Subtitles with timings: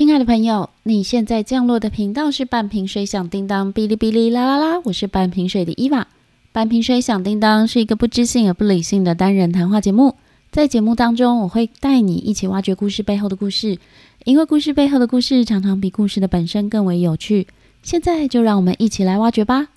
[0.00, 6.06] 亲爱的朋友，你现在降落的频道是半瓶水响叮当，哔哩哔哩啦啦啦，我是半瓶水的伊娃。
[6.52, 10.14] 半瓶水响叮当是一个不知性而不理性的单人谈话节目，
[10.50, 13.76] 在节目当中，我会带你一起挖掘故事背后的故事，
[14.24, 17.46] 因为故事背后的故事常常比故事的本身更为有趣。
[17.82, 19.68] 现在就让我们一起来挖掘吧！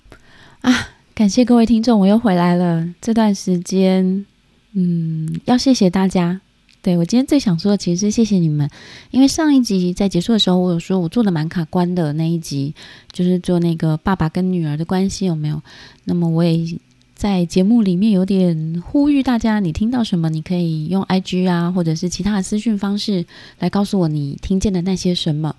[0.62, 2.88] 啊，感谢各位听众，我又回来了。
[3.02, 4.24] 这段时间，
[4.72, 6.40] 嗯，要谢谢大家。
[6.84, 8.68] 对我今天最想说的，其实是谢谢你们，
[9.10, 12.74] 因为上一集在结束的时候，我有说我做的蛮卡关的那一集，
[13.10, 15.62] 就是做那个爸爸跟女儿的关系有没有？
[16.04, 16.76] 那么我也
[17.14, 23.24] 在节目里面有点呼吁大家，你听到什么，你可以用 IG 啊，或者是其他的私讯方式
[23.60, 25.56] 来告诉我你听见的那些什么。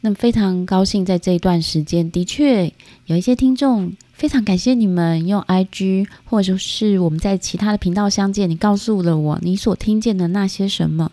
[0.00, 2.72] 那么非常高兴，在这一段时间，的确
[3.04, 11.12] 有一些听众，非常感谢你们用 IG 或者是我们在其他的频道相见，你告诉了我你所听见的那些什么，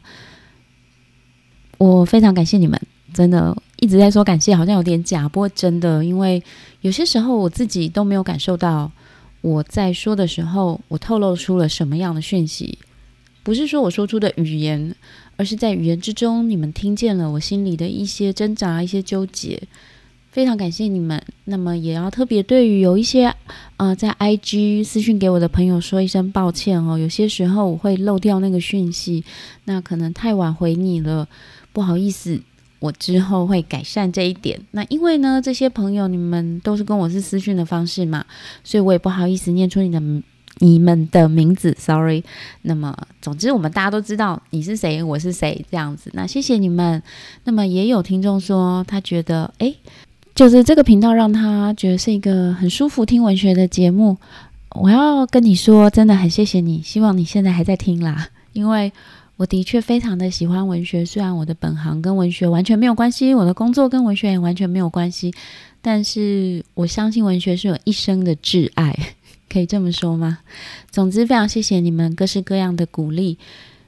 [1.77, 2.81] 我非常感谢你们，
[3.13, 6.41] 真的一直在说感谢，好像有点假，不过真的，因为
[6.81, 8.89] 有些时候我自己都没有感受到
[9.41, 12.79] 我在说的时候，我透露出了什么样的讯息，
[13.43, 14.95] 不是说我说出的语言。
[15.35, 19.59] 而是在语言之中，你们听见了我心里的一些挣扎、一些纠结，
[20.33, 21.23] 非常感谢你们。
[21.45, 23.31] 那么也要特别对于有一些
[23.77, 29.23] 呃在 IG 私讯给我的朋友说一声抱歉哦，有些时候我会漏掉那个讯息，
[29.65, 31.27] 那可能太晚回你了，
[31.71, 32.41] 不好意思，
[32.79, 34.59] 我之后会改善这一点。
[34.71, 38.25] 那因为呢，这些朋友你们都是跟我是私讯的方式嘛，
[38.63, 40.01] 所以我也不好意思念出你的。
[40.59, 42.23] 你们的名字，sorry。
[42.61, 46.11] 那么，总之我们大家都知道你是谁，我是谁，这样子。
[46.13, 47.01] 那谢谢你们。
[47.43, 49.75] 那么也有听众说，他觉得，诶，
[50.35, 54.17] 就是这个频道让他觉得是一个很舒服听文学的节目。
[54.71, 56.81] 我要跟你说，真的很谢谢你。
[56.81, 58.91] 希望你现在还在听啦，因为
[59.37, 61.05] 我的确非常的喜欢文学。
[61.05, 65.31] 虽然我的本行跟文学完全没有关系，我的工作跟文学也完全没有关系，
[65.83, 68.97] 但是我相信文学是我一生的挚爱。
[69.47, 70.39] 可以这么说吗？
[70.89, 73.37] 总之，非常谢谢你们各式各样的鼓励，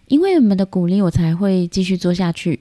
[0.08, 2.60] 因为你们的鼓励，我才会继续做下去。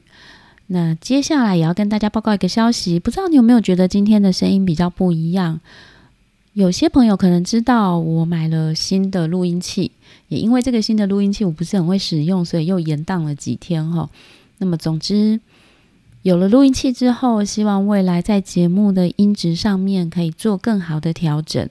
[0.66, 5.60] 那接下来也要跟大家报告一个消息，不知道你有没有觉得今天的声音比较不一样？
[6.54, 9.90] 有些朋友可能知道我买了新的录音器，
[10.28, 14.08] 也因为这个新的录音器我不是很会使用，所以又延宕了几天哈。
[14.58, 15.40] 那么，总之
[16.22, 21.68] 有了录音器之后，希望未来在节目的音质上面可以做更好的调整。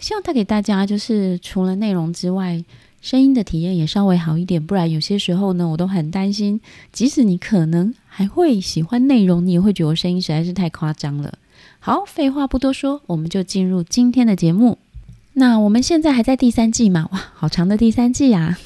[0.00, 2.64] 希望带给大家，就是除了内容之外，
[3.00, 4.66] 声音的体验也稍微好一点。
[4.66, 6.60] 不然有些时候呢，我都很担心，
[6.92, 11.38] 即使你可能还会喜欢内容，你也会觉得我声音实在是太夸张了。
[11.78, 14.76] 好，废话不多说，我们就进入今天的节目。
[15.32, 17.08] 那我们现在还在第三季嘛？
[17.12, 18.58] 哇，好长的第三季啊！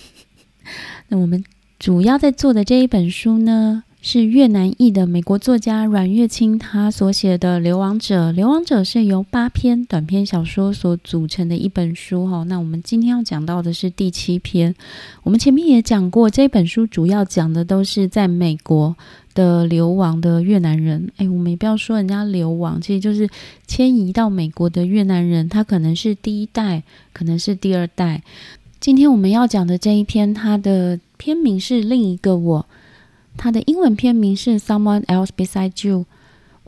[1.06, 1.44] 那我们
[1.78, 3.84] 主要在做的这一本书呢？
[4.06, 12.44] 是越南裔的美国作家阮月清他所写的《流亡者》，《流亡者》是由八篇短篇小说所组成的一本书哈。
[12.44, 14.75] 那我们今天要讲到的是第七篇。
[15.22, 18.94] 我们前面也讲过，这本书主要讲的都是在美国
[19.32, 21.10] 的流亡的越南人。
[21.16, 23.26] 哎，我们也不要说人家流亡，其实就是
[23.66, 26.82] 迁移到美国的越南人，他可能是第一代，
[27.15, 28.22] 可能是第二代。
[28.78, 32.60] 今天我们要讲的这一篇，它的篇名是《另一个我》。
[33.37, 36.00] 它的英文片名是《Someone Else Beside You》。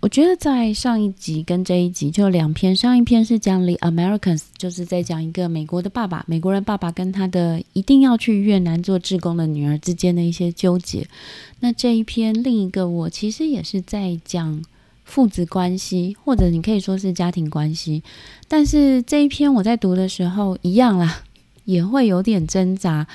[0.03, 11.09] 我觉得在上一集跟这一集就两篇，上一篇是讲 The Americans，就是在讲一个美国的爸爸，美国人爸爸跟他的一定要去越南做志工的女儿之间的一些纠结。
[11.61, 14.63] 那这一篇另一个我其实也是在讲
[15.03, 18.03] 父子关系，或者你可以说是家庭关系。
[18.47, 21.23] 但是这一篇我在读的时候一样啦，
[21.65, 23.07] 也会有点挣扎。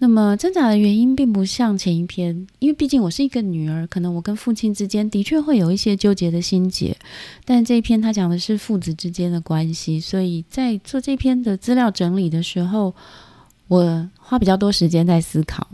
[0.00, 6.96] 那么挣扎的原因并不像前一篇，因为毕竟我是一个女儿，可能我跟父亲之间的确会有一些纠结的心结。
[7.44, 12.94] 但这一篇他讲的是父子之间的关系，所以在做这篇的资料整理的时候，
[13.66, 15.66] 我花比较多时间在思考，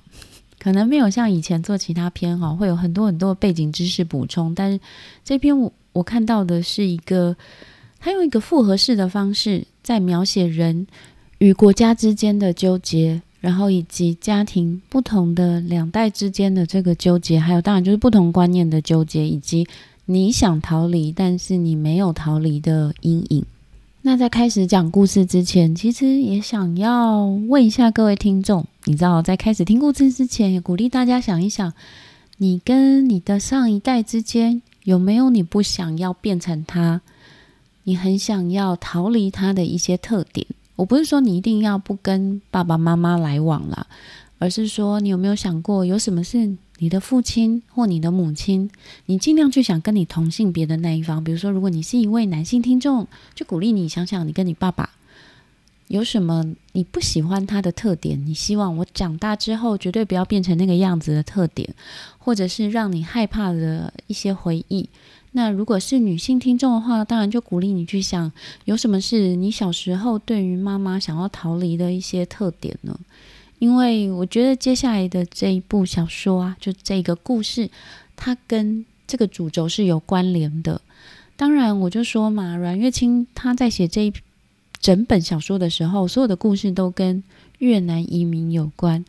[0.59, 4.55] 可能没有像以前做其他篇哈，会有很多很多背景知识补充。
[4.55, 4.81] 但是
[5.23, 7.37] 这篇我我看到的是一个，
[8.01, 10.87] 他用一个复合式的方式在描写人
[11.41, 13.21] 与国家之间的纠结。
[13.45, 19.69] 然后以及家庭不同的两代之间的这个纠结，还有当然就是不同观念的纠结，以及
[20.07, 23.45] 你想逃离但是你没有逃离的阴影。
[24.01, 31.71] 那在开始讲故事之前，其实也想要问一下各位听众，你知道在开始听故事之前，也鼓励大家想一想，
[32.39, 37.03] 你跟你的上一代之间有没有你不想要变成他，
[37.83, 40.47] 你很想要逃离他的一些特点。
[40.77, 43.87] 我不是说你一定要不跟爸爸妈妈来往啦，
[44.39, 48.69] 而是说你有没有想过，有什么是你的父亲或你的母亲，
[49.07, 51.23] 你尽量去想跟你同性别的那一方。
[51.23, 54.91] 比如说，如果你是一位男性听众，就鼓励你想想，你跟你爸爸
[55.87, 61.73] 有什么你不喜欢他的特点，你希望我长大之后绝对不要变成那个样子的特点，
[62.19, 64.89] 或者是让你害怕的一些回忆。
[65.37, 68.31] 那如果是女性听众的话，当然就鼓励你去想，
[68.67, 72.97] 有什么是你小时候对于妈妈想要逃离的一些特点呢？
[73.59, 77.69] 因为我觉得接下来的这一部小说啊，就这个故事，
[78.15, 80.81] 它跟这个主轴是有关联的。
[81.37, 84.13] 当然，我就说嘛，阮月清她在写这一
[84.81, 87.25] 整本小说的时候，所有的故事都跟
[87.59, 89.05] 越南移民有关，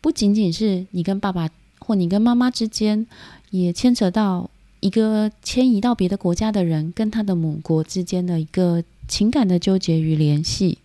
[0.00, 3.06] 不仅仅是你跟爸爸或你跟妈妈之间，
[3.50, 4.48] 也牵扯到
[4.80, 10.78] 一个迁移到别的国家的人跟他的母国之间的一个情感的纠结与联系。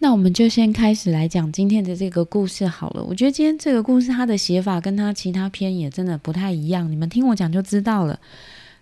[0.00, 3.04] 那我们就先开始来讲今天的这个故事好了。
[3.04, 8.18] 我觉得今天这个故事它的写法跟他其他篇也真的不太一样，你们听我讲就知道了。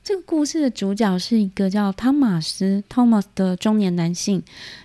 [0.02, 4.42] 这个故事的主角是一个叫汤马斯 （Thomas） 的中年男性。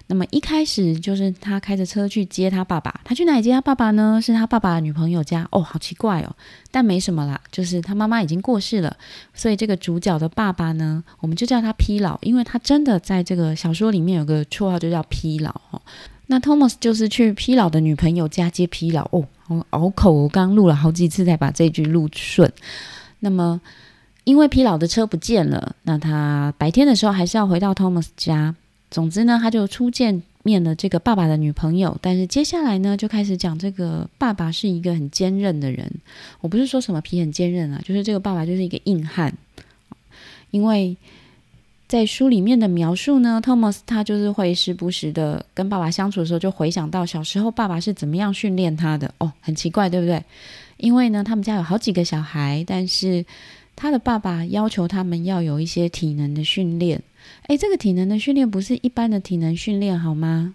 [0.08, 3.00] 那么一开始就是他开着车去接他爸爸。
[3.06, 4.20] 他去哪里接他爸爸呢？
[4.22, 5.48] 是他爸爸的女朋友家。
[5.52, 6.36] 哦，好奇怪哦，
[6.70, 8.96] 但没什么啦，就是他妈妈已经过世了，
[9.34, 15.82] 所以这个主角的爸爸呢，我们就叫他 P 老，因为他真的在这个小说里面有个绰号，就叫 P 老哦。
[16.28, 19.26] 那 Thomas 就是去 P 老的女朋友家接 P 老哦，
[19.70, 22.52] 拗口，我刚录了好几次才把这句录顺。
[23.20, 23.62] 那么，
[24.26, 28.54] 因为 P 老的车不见了，那他白天的时候还是要回到 Thomas 家。
[28.92, 31.98] 总之呢，他就初见面了这个爸爸的女朋友。
[32.02, 35.90] 但是接下来呢，就开始讲这个爸爸是一个很坚韧的人。
[36.42, 39.34] 我不是说什么皮很坚韧啊，就是这个爸爸就是一个硬汉，
[40.52, 40.98] 因为。
[41.88, 50.22] 在书里面的描述呢，Thomas 他就是会时不时的跟爸爸相处的时候，就回想到小时候爸爸是怎么样训练他的哦，很奇怪，对不对？
[50.78, 53.24] 因为呢，他们家有好几个小孩，但是
[53.76, 57.02] 他的爸爸要求他们要有一些体能的训练。
[57.48, 60.54] 诶，这个体能的训练不是一般的体能训练，好吗？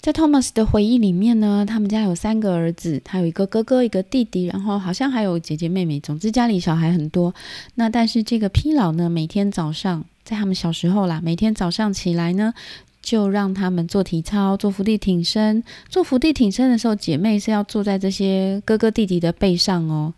[0.00, 6.00] 在 Thomas 的回忆里面呢，他们家有三个儿子，他有一个哥哥，一个弟弟，然后好像还有姐姐妹妹。
[6.00, 7.32] 总之家里小孩很多。
[7.76, 10.04] 那但是这个 P 老呢，每天早上。
[10.24, 12.54] 在他们小时候啦，每天早上起来呢，
[13.00, 15.62] 就让他们做体操，做伏地挺身。
[15.88, 20.14] 做伏地挺身的时候，姐妹是要坐在这些哥哥弟弟的背上哦。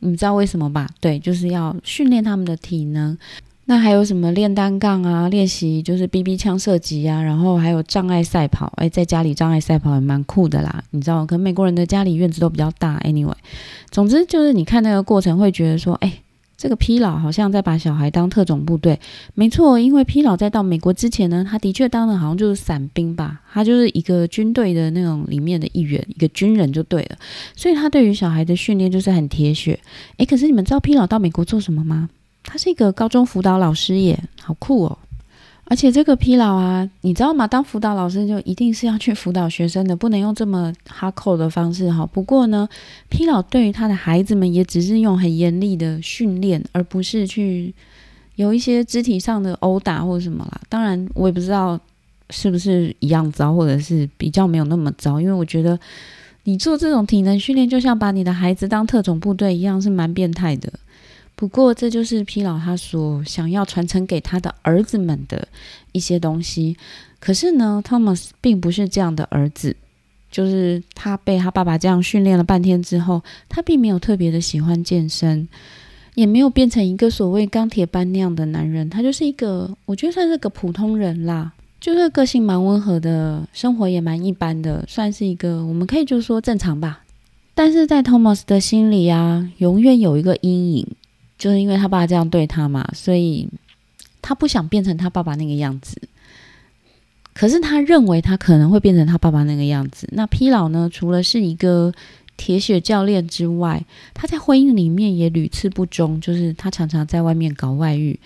[0.00, 0.88] 你知道为什么吧？
[1.00, 3.16] 对，就是要训练他们的体能。
[3.66, 8.72] 那还有什么练单杠啊，练习就是 BB 枪射击啊，然后还有障碍赛跑。
[8.76, 10.82] 哎，在家里障碍赛跑也蛮酷的啦。
[10.90, 12.98] 你知道，可能美国人的家里院子都比较大。
[13.00, 13.34] Anyway，
[13.90, 16.12] 总之就是你看那个过程会觉得说，哎。
[16.58, 18.98] 这个皮老好像在把小孩当特种部队，
[19.34, 27.16] 没错，因为皮老在到美国之前呢，他的确当的好像就是伞兵吧，他就是一个军队的那种里面的一员，一个军人就对了，
[27.54, 29.78] 所以他对于小孩的训练就是很铁血。
[30.16, 32.10] 诶，可是你们知道皮老到美国做什么吗？
[32.42, 34.98] 他是一个高中辅导老师耶，好酷哦。
[35.70, 37.46] 而且这个疲劳啊，你知道吗？
[37.46, 42.06] 当辅导老师就一定是要去辅导学生的，不能用这么哈扣的方式哈。
[42.06, 42.66] 不过呢，
[43.10, 47.74] 疲劳对于他的孩子们也只是用很严厉的训练，而不是去
[48.36, 50.58] 有一些肢体上的殴打或什么啦。
[50.70, 51.78] 当然，我也不知道
[52.30, 55.20] 是不是一样糟，或者是比较没有那么糟。
[55.20, 55.78] 因为我觉得
[56.44, 60.72] 你做这种体能训练，就像把你的孩子当特种部队一样，是蛮变态的。
[61.38, 65.46] 不过，这就是皮老他所想要传承给他的儿子们的
[65.92, 66.76] 一些东西。
[67.20, 69.76] 可是呢，Thomas 并不是这样的儿子，
[70.32, 75.46] 就是他被他爸爸这样训练了半天之后，他并没有特别的喜欢健身，
[76.16, 78.90] 也没有变成一个所谓钢铁般那样的男人。
[78.90, 87.04] 他就是一个，我觉得算是个普通人啦，就是个性蛮温和的，生活也蛮一般的，算是一个我们可以就说正常吧。
[87.54, 90.88] 但是在 Thomas 的心里啊，永远有一个阴影。
[91.38, 93.48] 就是因为他爸这样对他嘛，所以
[94.20, 96.00] 他不想变成他爸爸那个样子。
[97.32, 100.08] 可是他认为他可能会变成他爸爸那个样子。
[100.10, 100.90] 那 P 老呢？
[100.92, 101.94] 除了是一个
[102.36, 108.18] 铁血教练之外，他在婚姻里面也屡次不忠，就是他常常在外面搞外遇。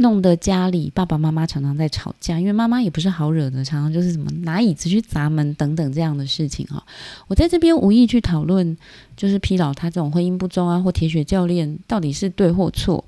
[0.00, 6.84] 弄得家里爸爸妈妈常常在吵架，因为妈妈也不是好惹的，常常就是什么拿椅子去砸门等等这样的事情哈。
[7.26, 8.76] 我在这边无意去讨论，
[9.16, 13.04] 就是疲劳他这种婚姻不忠啊，或铁血教练到底是对或错。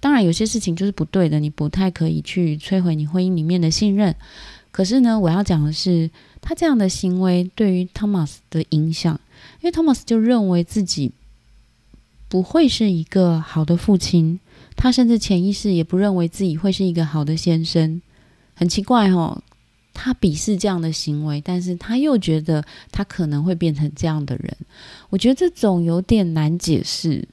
[0.00, 4.14] 当然有些事情就是不对的，你不太可以去摧毁你婚姻里面的信任。
[4.70, 6.08] 可是呢，我要讲的是
[6.40, 9.18] 他这样的行为对于 Thomas 的影响，
[9.60, 11.10] 因为 Thomas 就认为自己
[12.28, 14.38] 不会是一个好的父亲。
[14.78, 18.00] 他甚至潜意识也不认为自己会是一个好的先生，
[18.54, 19.42] 很奇怪哦。
[19.92, 24.56] 他鄙视这样的行为，但是他又觉得他可能会变成这样的人。
[25.10, 27.26] 我觉得这种有点难解释，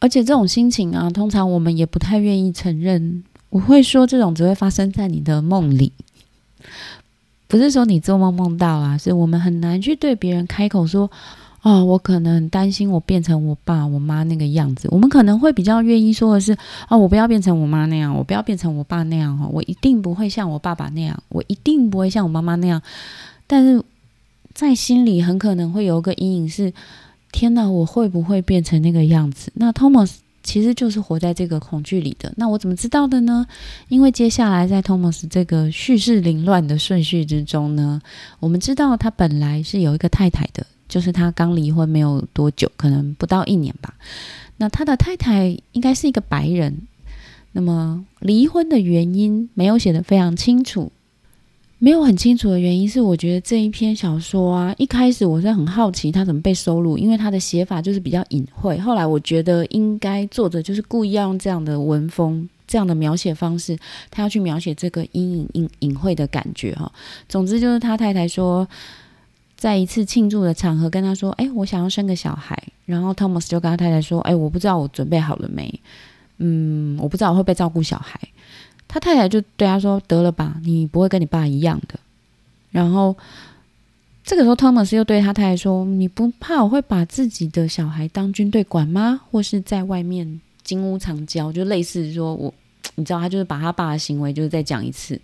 [0.00, 3.22] 而且这种心情啊，通常我们也不太愿意承认。
[3.50, 5.92] 我会说，这种只会发生在你的梦里，
[7.46, 11.08] 不是说你做梦梦到啊，是我们很难去对别人开口说。
[11.62, 14.88] 哦，我可能担心我变成我爸我妈那个样子。
[14.92, 16.56] 我们可能会比较愿意说的是：
[16.88, 19.36] 哦，我不要变成我妈那样，我不要变成我爸那样。
[19.36, 22.80] 哈，我一定不会像我爸爸那样，我一定不会像我妈妈那样。
[23.46, 23.82] 但是
[24.54, 26.72] 在心里很可能会有个阴影，是：
[27.32, 29.50] 天哪，我会不会变成那个样子？
[29.56, 30.12] 那 Thomas
[30.44, 32.32] 其实就是活在这个恐惧里的。
[32.36, 33.44] 那我怎么知道的呢？
[33.88, 38.00] 因为接下来在 Thomas 这个叙事凌乱的顺序之中呢，
[38.38, 40.64] 我们知道他本来是有一个太太的。
[40.88, 43.94] 就是他刚离婚没有多久，可能不到一年吧。
[44.56, 46.82] 那他的太太应该是一个白人。
[47.52, 50.92] 那么离婚的原因没有写的非常清楚，
[51.78, 58.78] 没有很清楚的原因是，我觉得这一篇小说啊，一开始我是很好奇他怎么被收录，因为他的写法就是比较隐晦。
[58.78, 63.76] 后来我觉得应该作者就是故意要用这样的文风、这样的描写方式，
[64.10, 66.92] 他要去描写这个阴影、隐隐晦的感觉哈。
[67.28, 68.68] 总之就是他太太说。
[69.58, 75.80] 在一次庆祝的场合，跟他说：“哎，我想要生个小孩。”然后 Thomas 就跟他太太说：“哎，我不知道我准备好了没？
[76.36, 78.20] 嗯，我不知道我会不会照顾小孩。”
[78.86, 81.98] 他太太就对他说：“得了吧，你不会跟你爸一样的。”
[82.70, 83.16] 然后
[84.22, 89.20] 这个时候，Thomas 又对他太太说：“你不怕我会把自己的小孩当军队管吗？
[89.28, 91.52] 或是在外面金屋藏娇？
[91.52, 92.54] 就类似说我，
[92.94, 95.20] 你知道，他就是把他爸的行为就是再讲一次。”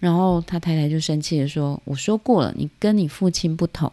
[0.00, 3.90] 然后他太太就生气的说：“我说过了，你跟你父亲不同。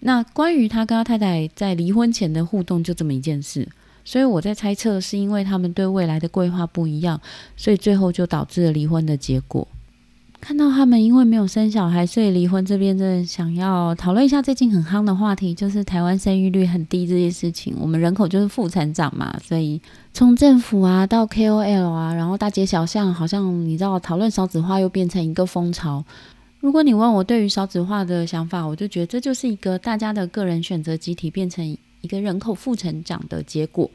[0.00, 3.68] 那关于他跟他太太在离婚前的互动，就这么一件事。
[4.04, 7.20] 所以我在猜测，是因为他们对未来的规划不一样，
[7.56, 9.66] 所以最后就导致了离婚的结果。”
[10.42, 12.66] 看到他们因为没有生小孩，所以离婚。
[12.66, 17.72] 这边真的想要讨论一下最近很夯的话题，就是台湾生育率很低这件事情。
[17.78, 19.80] 我们人口就是负成长嘛，所以
[20.12, 26.04] 从政府啊 到 KOL 啊，然后大街小巷，好像你知道讨论少子化又变成一个风潮。
[26.58, 31.64] 如果你问我对于少子化的想法，我就觉得这就是一个大家的个人选择集体变成
[32.00, 33.88] 一个人口负成长的结果。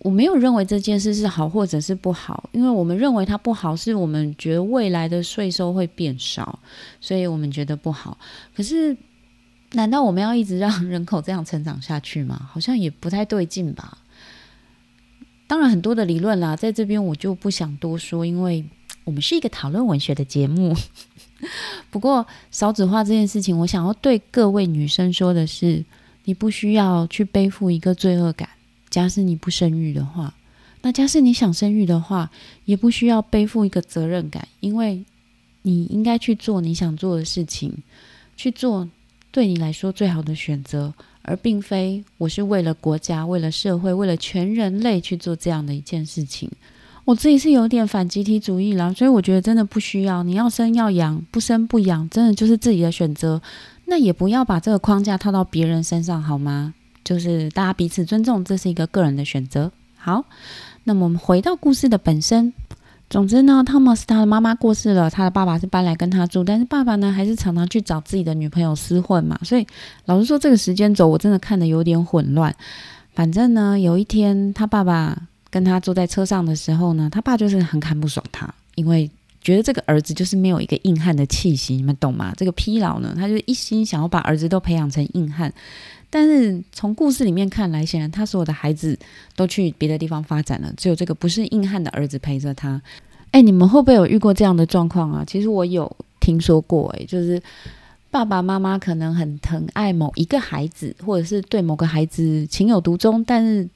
[0.00, 6.60] 我没有认为这件事是好或者是不好，因为我们认为它不好，是我们觉得未来的税收会变少，
[7.00, 8.16] 所以我们觉得不好。
[8.54, 8.96] 可是，
[9.72, 12.48] 难道我们要一直让人口这样成长下去吗？
[12.52, 13.98] 好像也不太对劲吧。
[15.48, 18.64] 当然，很多的理论啦，在这边我就不想多说，因为
[19.02, 20.76] 我们是一个讨论文学的节目。
[21.90, 25.84] 不过，少子化这件事情，我想要对各位女生说的是，
[26.24, 28.48] 你不需要去背负一个罪恶感。
[28.98, 30.34] 假使你不生育的话，
[30.82, 32.28] 那假使你想生育的话，
[32.64, 35.04] 也不需要背负一个责任感，因为
[35.62, 37.72] 你应该去做你想做的事情，
[38.36, 38.88] 去做
[39.30, 46.50] 对你来说最好的选择，而并非我是为了国家、为了社会、为了全人类去做这样的一件事情。
[47.04, 50.24] 我自己是有点反集体主义啦，所以我觉得真的不需要。
[50.24, 53.40] 你要生要养，不生不养，真的就是自己的选择。
[53.86, 56.74] 那也不要把这个框架套到别人身上，好吗？
[57.08, 59.72] 就是大家彼此尊重，这是一个个人的选择。
[59.96, 60.22] 好，
[60.84, 62.52] 那么我们回到故事的本身。
[63.08, 69.40] 总之呢，汤姆斯他的妈妈过世了，他的爸爸是搬来跟他住，但是爸爸呢还是常常去找自己的女朋友厮混嘛。
[69.42, 69.66] 所以
[70.04, 72.54] 老实说，这个时间轴我真的看的有点混乱。
[73.14, 75.16] 反正呢，有一天他爸爸
[75.48, 79.10] 跟他坐在车上的时候呢，他爸就是很看不爽他，因为
[79.40, 82.32] 觉得这个儿子就是没有一个硬汉的气息，你们懂吗？
[82.36, 85.52] 这个疲劳呢，他就一心想要把儿子都培养成硬汉。
[86.10, 88.98] 但是从故事里面看来，显然他所有的孩子
[89.36, 92.80] 都去别的地方发展了，只有这个不是硬汉的儿子陪着他。
[93.30, 95.24] 哎，你们会不会有遇过这样的状况啊？
[95.26, 97.40] 其实我有听说过，哎，就是
[98.10, 103.68] 爸爸妈妈可能很疼爱某一个孩子，或者是对某个孩子情有独钟，但是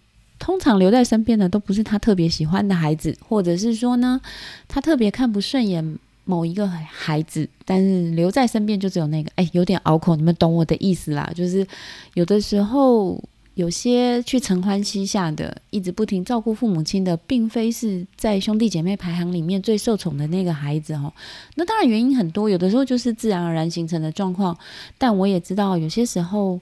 [0.42, 4.20] 通常留在身边的都不是他特别喜欢的孩子，或者是说呢，
[4.66, 5.98] 他特别看不顺眼。
[6.24, 11.28] 某一个孩子，但是留在身边就只有那个，哎，有点拗口，你们懂我的意思啦。
[11.34, 11.66] 就是
[12.14, 13.20] 有的时候，
[13.54, 21.12] 有些去承欢膝下的，一直不停照顾父母亲的，并非是在兄弟姐妹排行里面最受宠的那个孩子哦。
[21.56, 24.56] 那当然原因很多，有的时候就是自然而然形成的状况。
[24.96, 26.60] 但我也知道，有些时候，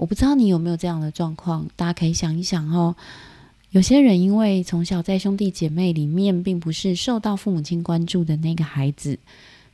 [0.00, 2.96] 我不知道你有没有这样的状况，大家可以想一想哦。
[3.68, 9.18] 有些人因为从小在兄弟姐妹里面，并不是受到父母亲关注的那个孩子，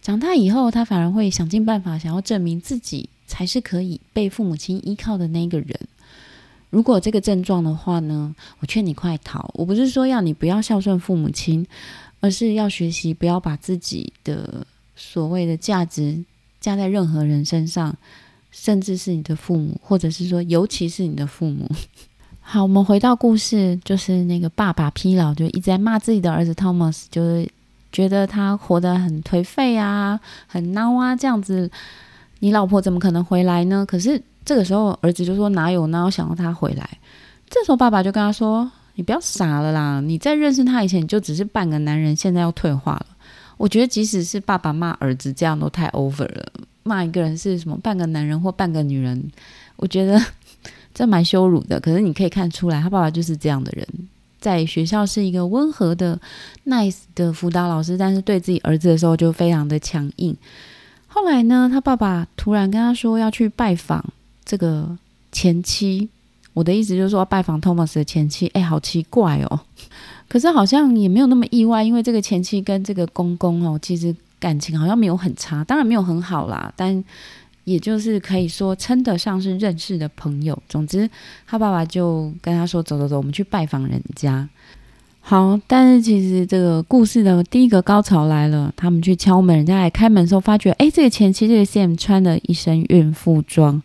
[0.02, 5.78] 长大以后，他反而会想尽办法想要证明自己才是可以被父母亲依靠的那个人。
[6.70, 9.48] 如果这个症状的话呢，我劝你快逃。
[9.54, 11.64] 我不是说要你不要孝顺父母亲，
[12.18, 14.66] 而是要学习不要把自己的
[14.96, 16.24] 所谓的价值
[16.60, 17.96] 加在任何人身上，
[18.58, 21.70] 甚至是你的父母，或者是说，尤其是你的父母。
[22.40, 27.46] 好，我们回到故事，就是那个爸爸疲劳，就一直在骂自己的儿子 Thomas，就是
[27.92, 31.70] 觉得他活得很颓废啊，很孬啊，这样子，
[32.38, 33.84] 你老婆怎么可能回来呢？
[33.86, 36.06] 可是这个时候，儿子就说哪有呢？
[36.06, 36.88] 我想要他回来。
[37.50, 40.00] 这时候爸爸就跟他说：“你不要傻了啦！
[40.00, 43.06] 你在认识他以前，你就只是半个男人，现在要退化了。”
[43.58, 46.52] 我觉得，即使是爸爸骂儿子，这样都太 over 了。
[46.86, 49.30] 骂一个人是什么半个男人或半个女人，
[49.76, 50.18] 我觉得。
[50.96, 53.86] 这蛮羞辱的，可是你可以看出来，他爸爸就是这样的人，
[54.40, 56.18] 在学校是一个温和的、
[56.64, 60.34] nice 的辅导老师，但是对自己儿子的时候就非常的强硬。
[61.06, 64.02] 后来呢，他爸爸突然跟他说要去拜访
[64.42, 64.96] 这个
[65.30, 66.08] 前妻，
[66.54, 68.46] 我的意思就是说拜访 Thomas 的前妻。
[68.54, 69.60] 哎，好奇怪哦，
[70.28, 77.04] 可是好像也没有那么意外，因为这个前妻跟这个公公哦，其实感情好像没有很差，当然没有很好啦，但。
[77.66, 80.56] 也就是可以说称得上是认识的朋友。
[80.68, 81.10] 总之，
[81.48, 84.48] 他爸爸就跟他说：“走走走，我们去拜访人家。”
[85.20, 88.72] 好，但是其实这个故事的第一个高潮来了。
[88.76, 93.82] 他们去敲门，人家来开门的时候，发觉哎，这个前妻这个 Sam 穿了一身孕妇装，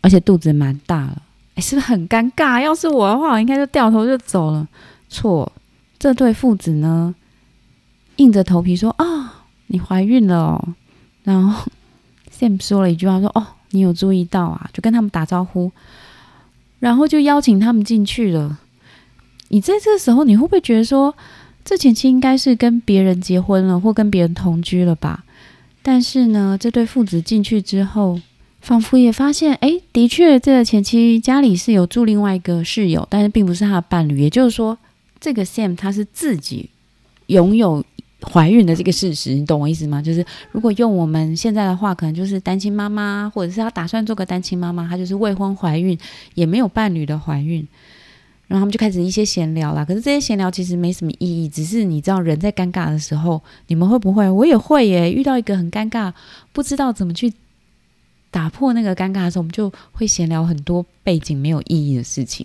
[0.00, 1.22] 而且肚子蛮大了。
[1.54, 2.60] 哎，是不是很尴尬？
[2.60, 4.66] 要是我的话，我应该就掉头就走了。
[5.08, 5.52] 错，
[6.00, 7.14] 这对父子呢，
[8.16, 9.33] 硬着头皮说：“啊，
[9.74, 10.68] 你怀孕了哦。”
[11.24, 11.68] 然后。
[12.36, 15.70] Sam 说了一句话，说：“哦，你有注意到啊？”就跟他们打招呼，
[16.80, 18.58] 然后就邀请他们进去了。
[19.50, 21.14] 你在这时候，你会不会觉得说，
[21.64, 25.22] 这前妻应该是跟别人结婚了，或跟别人同居了吧？
[25.80, 28.20] 但是呢，这对父子进去之后，
[28.60, 34.18] 仿佛也发现，哎，的确，这个前妻家里是有住另外一个室友，但是并不是他的伴侣。
[34.18, 34.76] 也就是说，
[35.20, 36.70] 这个 Sam 他是自己
[37.28, 37.84] 拥有。
[38.32, 40.00] 怀孕的这个事实，你懂我意思吗？
[40.00, 45.98] 就是如果用我们现在的话，可能就是单亲妈妈，或者是她打算做个单亲妈妈，她就是未婚怀孕，
[46.34, 47.66] 也没有伴侣的怀孕。
[48.46, 49.82] 然后他们就开始一些闲聊啦。
[49.82, 54.28] 可是这些闲聊其实没什么意义，只是你知道人在尴尬的时候，你们会不会？
[54.28, 55.10] 我也会耶。
[55.10, 56.12] 遇到一个很尴尬，
[56.52, 57.32] 不知道怎么去
[58.30, 62.44] 打破那个尴尬的时候，我们就会闲聊很多背景没有意义的事情。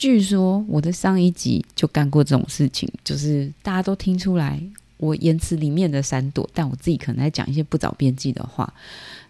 [0.00, 4.58] 据说我的上一集就干过这种事情，就是大家都听出来。
[4.96, 8.72] 我言辞里面的闪躲，但我自己可能在讲一些不着边际的话。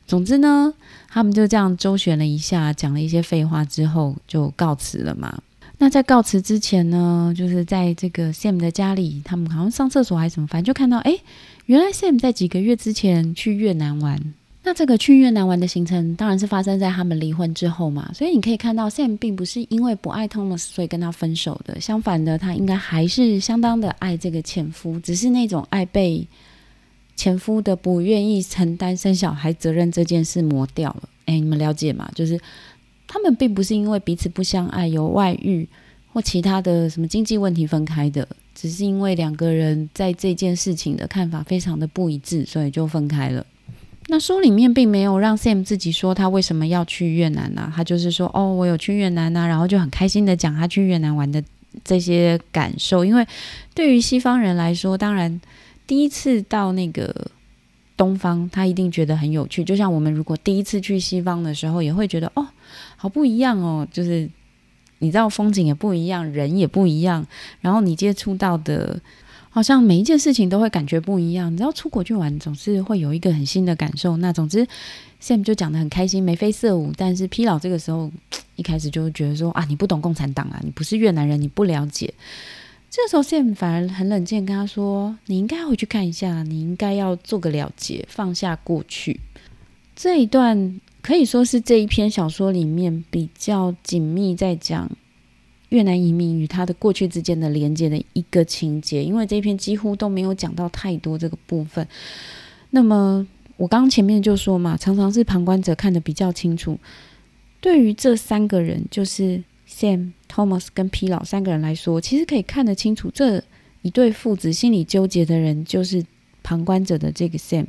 [0.07, 0.73] 总之呢，
[1.09, 5.43] 他们就这样周旋了一下，讲了一些废话之后，就告辞了嘛。
[5.79, 11.19] 那在告辞之前呢，就是在这个 Sam 的家里，他们好像上厕所还是什么，反正就看到，哎，
[11.67, 14.35] 原来 Sam 在几个月之前去越南玩。
[14.63, 26.27] 那这个去越南玩的行程当然是发生在他们离婚之后嘛，所以你可以看到 Sam 并不是因为不爱 Thomas 所以跟他分手的，相反的，他应该还是相当的爱这个前夫，只是那种爱被
[27.17, 31.09] 前夫的不愿意承担生小孩责任这件事磨掉了。
[31.25, 32.11] 哎，你们了解吗？
[32.15, 32.39] 就是
[33.07, 35.67] 他们并不是因为彼此不相爱、有外遇
[36.13, 43.45] 或其他的什么经济问题分开的，只是因为两个人在这件事情的看法非常的不一致，所以就分开了。
[44.13, 47.73] 那书里面并没有让 Sam 自己说他为什么要去越南呢？
[47.73, 51.41] 他就是说，哦，我有去越南呐，然后就很开心的讲他去越南玩的
[51.85, 53.05] 这些感受。
[53.05, 53.25] 因为
[53.73, 55.41] 对于西方人来说，当然
[55.87, 57.15] 第一次到那个
[57.97, 59.63] 东方，他一定觉得很有趣。
[59.63, 62.45] 就像我们如果第一次去西方的时候，也会觉得哦，
[62.97, 64.29] 好不一样哦，就是
[64.99, 67.25] 你知道风景也不一样，人也不一样，
[67.61, 69.01] 然后你接触到的。
[69.53, 74.17] 好像每一件事情都会感觉不一样，你知道出国去玩总是会有一个很新的感受。
[74.19, 74.67] 那总之
[75.21, 76.93] ，Sam 就讲的很开心，眉飞色舞。
[76.97, 78.11] 但是 P 老这个时候
[78.55, 82.15] 一开始就觉得说啊，你不懂共产党啊，你不是越南人，你不了解。
[82.89, 89.21] 这时候 Sam 反而很冷静跟他说：“你应该回去看一下，你应该要做个了结，放下过去。”
[89.97, 94.91] 这一段可以说是这一篇小说里面比较紧密在讲。
[95.71, 101.87] 越南移民与他的过去之间的连接的一个情节，因为这篇几乎都没有讲到太多这个部分。
[102.71, 106.79] 那么我刚刚前面就说嘛，常常是旁观者看得比较清楚。
[107.61, 113.43] 对于这三个人，就是 Sam、Thomas 跟 P 老三个人来说，其实可以看得清楚这
[113.83, 116.05] 一对父子心里纠结的人，就是
[116.43, 117.67] 旁观者的这个 Sam。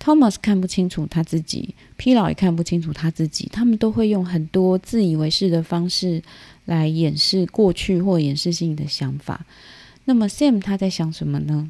[0.00, 6.22] Thomas 看不清楚他自己，P 老也看不清楚他自己，他们都会用很多自以为是的方式。
[6.64, 9.44] 来掩饰过去或掩饰性的想法。
[10.06, 11.68] 那么 Sam 他在想什么呢？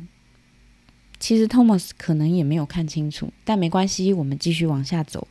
[1.21, 5.27] 其实 Thomas 可能也没有看清楚，但没关系，我们继续往下走。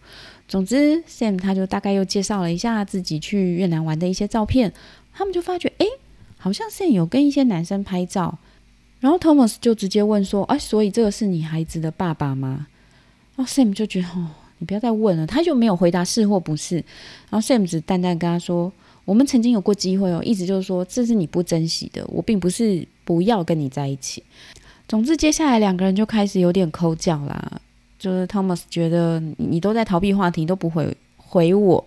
[0.47, 4.73] 总之，Sam 他就大概又介绍了一下自己去越南玩的一些照片。
[5.13, 5.85] 他们就发觉，哎，
[6.37, 8.39] 好像 Sam 有跟一些男生拍照。
[9.01, 12.67] 然后 Thomas 就直接问说：“哎，所以这个是你孩子的爸爸吗？”
[13.35, 15.27] 然后 Sam 就觉得，哦，你不要再问了。
[15.27, 16.77] 他就没有回答是或不是。
[17.29, 18.71] 然后 Sam 只淡淡跟他说。
[19.05, 24.23] 我们曾经有过机会哦，一直就是说这是你不珍惜的，我并不是不要跟你在一起。
[24.87, 27.61] 总之，接下来两个人就开始有点抠脚啦。
[27.99, 31.85] 就是 Thomas 觉得你都在逃避话题，都不回回我。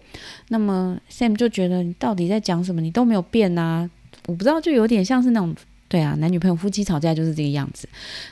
[0.49, 2.81] 那么 Sam 就觉得你到底在讲什么？
[2.81, 3.91] 你都没有变啊！
[4.27, 5.55] 我不知道，就有点像是那种
[5.89, 7.87] 对啊，男女朋友夫妻吵架就是这个样子。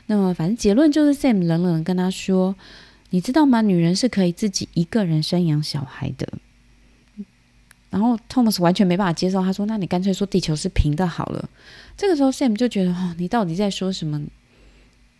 [0.06, 2.56] 那么反正结论就是 Sam 冷冷跟他说
[3.10, 3.60] ：“你知道吗？
[3.60, 6.26] 女人是可以自己一个人生养小孩的。”
[7.94, 11.48] 然后 Thomas 完全没办法接受，他说：“那你干脆说地球是平的好了。”
[11.96, 14.20] 这个时候 Sam 就觉得：“哦，你到底在说什么？”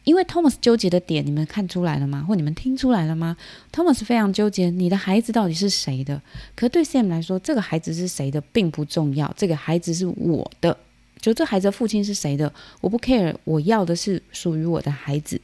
[0.03, 2.25] 因为 Thomas 纠结的点，你们看出来了吗？
[2.29, 3.37] 或你们听出来了吗
[3.73, 6.21] ？Thomas 非常纠结，你的孩子到底是谁的？
[6.57, 10.77] 可对 Sam 来说，这个孩子是谁的并不重要，这个孩子是我的，
[11.21, 15.41] 就这孩子的父亲是谁的，我不 care，我要的是属于我的孩子。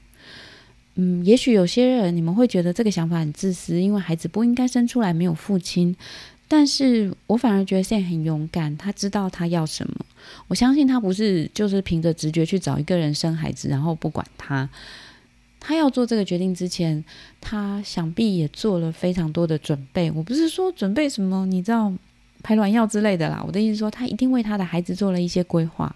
[0.97, 5.97] 嗯，也许有些人你们会觉得这个想法很自私，因为孩子不应该生出来没有父亲。
[6.53, 9.95] 但是我反而觉得现在很勇敢，他知道他要什么。
[10.49, 14.69] 我相信他不是就是凭着直觉去找一个人生孩子，然后不管他。
[15.61, 17.05] 他要做这个决定之前，
[17.41, 20.11] 他想必也做了非常多的准备。
[20.11, 21.93] 我不是说准备什么，你知道
[22.43, 23.41] 排卵药之类的啦。
[23.47, 25.95] 我的意思说，他一定为他的孩子做了一些规划。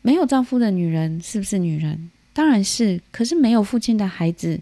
[0.00, 2.10] 没有丈夫的女人是不是女人？
[2.32, 3.02] 当然是。
[3.12, 4.60] 可是没有父亲的孩子，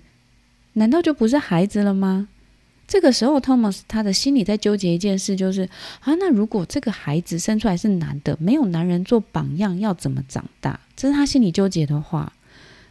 [0.73, 2.29] 难道就不是孩子了吗？
[2.93, 5.63] 这个时候，Thomas 他的心里在纠结一件事，就是
[6.01, 10.79] 啊，那如果这个孩子生出来是男的，没有男人做榜样，要怎么长大？
[10.95, 12.31] 这是他心里纠结的话。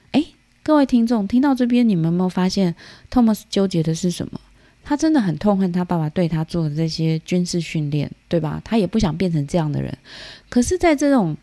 [0.10, 0.26] 哎，
[0.64, 2.74] 各位听众，听到这边，你们有没有发现
[3.12, 4.42] Thomas 纠结的是什么？
[4.84, 8.60] 他真的很痛恨他爸爸对他做的这些军事训练，对吧？
[8.66, 9.96] 他也不想变成这样的人。
[10.50, 11.38] 可是，在这种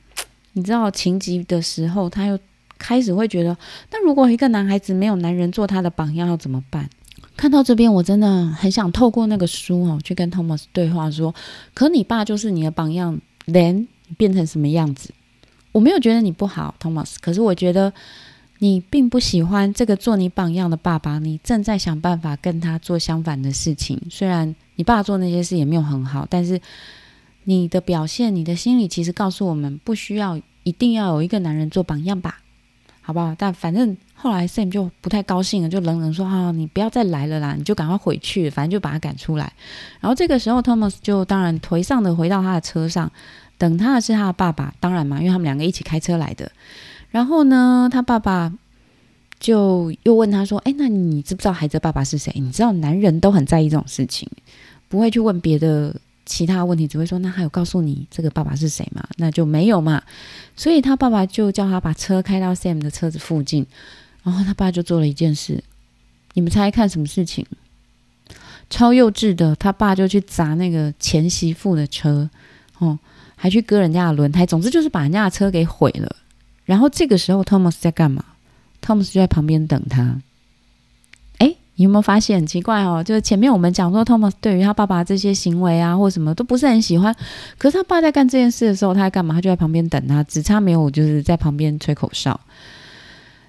[0.55, 2.37] 你知道情急的时候，他又
[2.77, 3.57] 开始会觉得，
[3.92, 6.90] 那如果一个男孩子没有男人做他的榜样，要怎么办？
[7.38, 11.33] 看到这边，我真的很想透过那个书哦，去跟 Thomas 对话，说
[11.72, 15.11] ：“可你爸就是你的榜样，then 变成什么样子？
[15.70, 17.92] 我没有觉得你不好，Thomas，可是我觉得
[18.59, 24.03] 你并不喜欢这个做你榜样的爸爸，你正在想办法跟他做相反的事情。
[24.11, 26.61] 虽然你爸做那些事也没有很好，但是
[27.44, 32.40] 你的表现，你的心里其实告诉我们，不需要一定要有一个男人做榜样吧。”
[33.01, 33.35] 好不好？
[33.38, 39.52] 但反正后来 Sam 就不太高兴了，就冷冷说：“啊，你不要再来了啦，你就赶快回去，反正就把他赶出来。”
[40.00, 43.09] 然后这个时候，Thomas 就当然颓丧的回到他的车上，
[43.57, 46.50] 等他的是他的爸爸，当然嘛，因为他们两个一起开车来的。
[47.11, 48.52] 然后呢，他爸爸
[49.38, 52.33] 就又问他说：“哎，那你知不知道孩子的爸爸是谁？
[52.35, 54.28] 你知道男人都很在意这种事情，
[54.88, 55.94] 不会去问别的。”
[56.31, 59.02] 其他问题只会说，那他有告诉你这个爸爸是谁吗？
[59.16, 60.02] 那就没有嘛。
[60.54, 63.66] 所以他爸爸就叫他把车开到 Sam 的车子附近，
[64.29, 65.62] 然后他爸就做了一件事，
[66.35, 67.47] 你们猜看什么事情？
[68.69, 72.29] 超幼稚的，他爸就去砸那个前媳妇的车，
[72.79, 72.99] 哦，
[73.35, 76.14] 还去割人家的轮胎，总之就是把人家的车给毁了。
[76.67, 78.23] 然后这个时候，Thomas 在干嘛
[78.83, 80.21] ？Thomas 就在旁边等他。
[81.38, 83.03] 哎你有没有发现很奇怪哦？
[83.03, 87.17] 就是前面我们讲说，Thomas 对于他爸爸这些行为啊，或什么都不是很喜欢。
[87.57, 89.37] 可是他爸在干这件事的时候，他在干嘛？
[89.37, 92.38] 他就在旁边等他，只差没有就是在旁边吹口哨。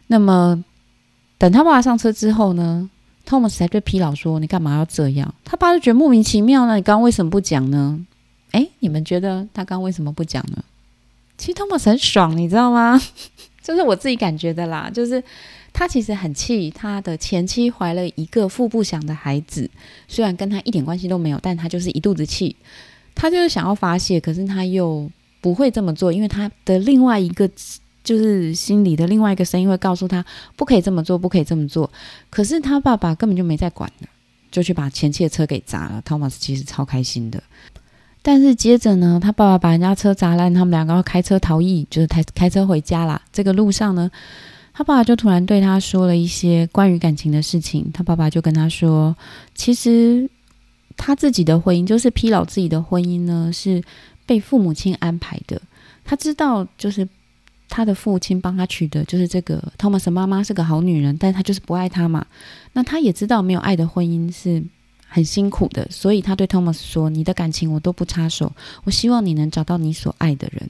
[0.07, 0.63] 那么
[1.39, 2.87] 等他爸爸上车之后呢
[3.25, 6.67] ，Thomas 才对皮老说：“你干嘛要这样？”他爸就觉得莫名其妙。
[6.67, 8.05] 呢你刚刚为什么不讲呢？
[8.51, 10.63] 诶，你们觉得他刚刚为什么不讲呢？
[11.37, 13.01] 其实 Thomas 很爽，你知道吗？
[13.63, 15.23] 就是我自己感觉的啦，就是。
[15.71, 19.69] 他其实很气，他的前妻怀了一个腹不详的孩子，
[20.07, 22.55] 虽然跟他一点关系都没有，但他就是一肚子气，
[23.13, 27.47] 他就是想要发泄，可是他又不会这么做，因为他的另外一个
[28.09, 31.91] 就是心里的另外一个声音会告诉他不可以这么做，不可以这么做。
[32.31, 34.07] 可是他爸爸根本就没在管的，
[34.49, 36.01] 就去把前妻的车给砸了。
[36.03, 37.43] Thomas 其实超开心的，
[38.23, 43.21] 但是接着呢，他爸爸把人家车砸烂，他们两个要开车逃逸，就是开开车回家啦。
[43.31, 44.09] 这个路上呢。
[44.71, 47.91] 他爸爸就突然对他说了一些关于感情的事情。
[47.93, 49.13] 他爸爸就跟他说
[49.53, 50.29] ：“其实
[50.95, 53.83] 他自己的婚姻，就是披老自己的婚姻呢，是
[54.25, 55.61] 被父母亲安排的。
[56.05, 57.05] 他知道，就是
[57.69, 62.25] 他的父亲帮他娶的，就是这个 Thomas 妈妈是个好女人，但他就是不爱他嘛。
[62.73, 64.61] 那他也知道，没有爱的婚姻是
[65.07, 68.51] 很辛苦的，所以他对 Thomas 说：‘你的感情我都不插手，
[68.83, 70.69] 我希望你能找到你所爱的人。’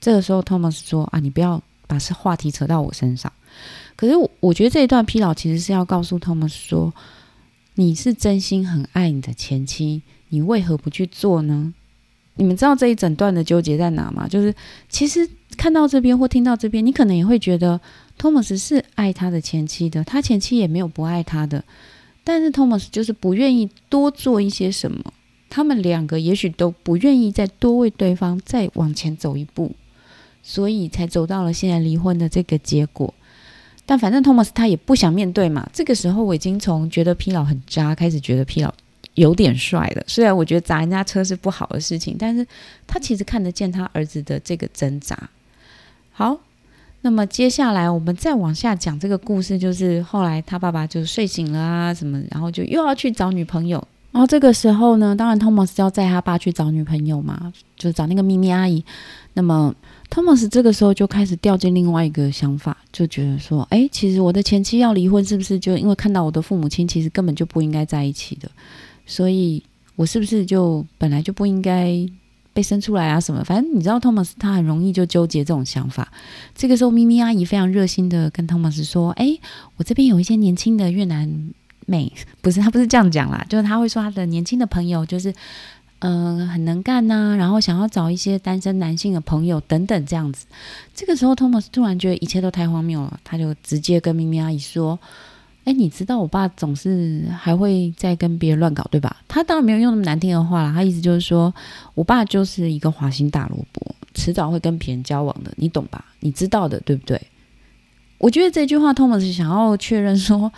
[0.00, 3.32] 这个时候，Thomas 说：‘啊，你不要把话题扯到我身上。’
[3.96, 6.92] 可是我我觉得这一段疲劳其实是要告诉 Thomas 说，
[7.74, 11.74] 你是真心很爱你的前妻，你为何不去做呢？
[12.40, 14.26] 你们知道这一整段的纠结在哪吗？
[14.26, 14.54] 就是
[14.88, 17.78] 其实看到这边或听到这边，你可能也会觉得
[18.16, 21.62] 托马斯是爱他的前妻的，他前妻也没有不爱他的，
[22.24, 25.12] 但是托马斯就是不愿意多做一些什么。
[25.50, 29.72] 他们两个也许都不愿意再多为对方再往前走一步，
[30.42, 33.12] 所以才走到了现在离婚的这个结果。
[33.84, 35.68] 但反正托马斯他也不想面对嘛。
[35.74, 38.72] 这个时候我已经从觉得皮老很渣，开始觉得皮老
[39.14, 40.04] 有点帅的。
[40.06, 42.46] 虽然我觉得砸人家车是不好的事情，但是
[42.86, 45.16] 他其实看得见他儿子的这个挣扎。
[46.12, 46.38] 好，
[47.02, 53.86] 那么接下来我们再往下讲这个故事，就是后来他爸爸就睡醒了啊什么，然后就又要去找女朋友。
[54.12, 58.84] 然后这个时候呢，当然托马斯要载他爸去找女朋友嘛，就找那个咪咪阿姨。
[59.34, 59.74] 那么。
[60.10, 68.50] 托马斯这个时候就开始掉进另外一个想法，就觉得说：“哎，其实我的前妻要离婚，是不是就因为看到我的父母亲其实根本就不应该在一起的？
[69.10, 69.62] 所以
[69.96, 71.94] 我是不是就本来就不应该
[72.52, 73.20] 被生出来啊？
[73.20, 73.42] 什么？
[73.42, 76.12] 反正你知道，托马斯他很容易就纠结这种想法。
[76.54, 79.36] 这个时候，咪咪阿姨非常热心的跟托马斯说：‘哎，
[79.76, 81.52] 我这边有一些年轻的越南
[81.86, 85.34] 妹，不是他不是这样讲啦，就是他会说他的年轻的朋友就是。’
[86.02, 90.46] 嗯，很能干呐，然后想要找一些单身男性的朋友等等这样子。
[90.94, 94.98] 这个时候，托马斯突然觉得一切都太荒谬了，他就直接跟咪咪阿姨说
[95.70, 101.54] ：“哎，你知道我爸总是还会再跟别人乱搞，对吧？”他当然没有用那么难听的话啦，他意思就是说
[101.94, 106.04] 我爸就是一个花心大萝卜，迟早会跟别人交往的，你懂吧？
[106.18, 107.20] 你知道的，对不对？
[108.18, 110.52] 我觉得这句话，托马斯想要确认说，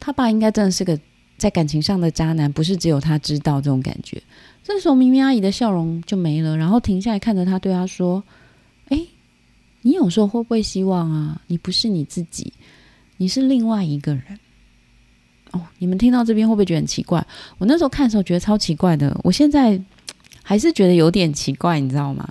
[0.00, 0.98] 他爸应该真的是个
[1.36, 4.20] 在感情上的渣男，不是只有他知道这种感觉。
[4.64, 8.24] 这时候，明明阿姨的笑容就没了，然后停下来看着他，对他说
[8.90, 9.00] ：“哎，
[9.82, 11.40] 你有时候会不会希望啊？
[11.46, 12.52] 你不是你自己，
[13.18, 14.24] 你是另外一个人。”
[15.52, 17.24] 哦，你们听到这边会不会觉得很奇怪？
[17.58, 19.80] 我那时候看的时候觉得超奇怪的，我现在
[20.42, 22.28] 还是觉得有点奇怪，你知道吗？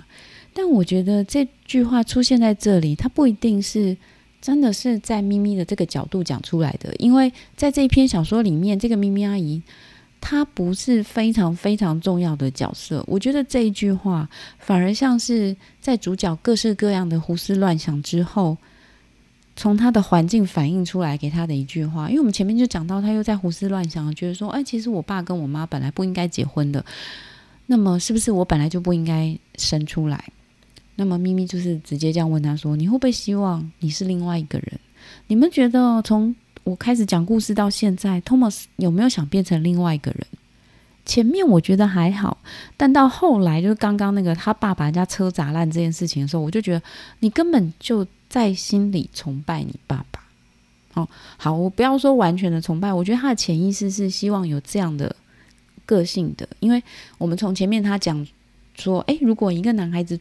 [0.52, 3.96] 但我觉得这句话出现在这里，它不一定是
[4.40, 9.62] 真的是在咪咪的这个角度讲出来的，因为在这一篇小说里面，这个咪咪阿姨。
[10.20, 14.28] 她不是非常非常重要的角色，我觉得这一句话
[14.58, 18.56] 反而像是在主角各式各样的胡思乱想之后，
[19.58, 22.08] 从他的环境反映出来给他的一句话。
[22.08, 26.82] 因为我们前面就讲到，他又在胡思乱想，觉得说，哎，其实我爸跟我妈本来不应该结婚的，
[27.66, 30.24] 那么是不是我本来就不应该生出来？
[30.94, 34.80] 那么咪咪就是直接这样问他说，你会不会希望你是另外一个人？
[35.26, 36.34] 你们觉得从？
[36.64, 40.26] 我开始讲故事到现在，Thomas 有没有想变成另外一个人？
[41.06, 42.36] 前面我觉得还好，
[42.76, 46.82] 但到后来就是刚刚那个他爸把人家车砸烂这件事情的时候，我就觉得
[47.20, 50.22] 你根本就在心里崇拜你爸爸。
[50.94, 55.14] 哦，好，我不要说完全的崇拜，我觉得他的潜意识是希望有这样的
[55.86, 56.82] 个性的，因为
[57.18, 58.26] 我们从前面他讲
[58.74, 60.18] 说，诶，如果一个男孩子。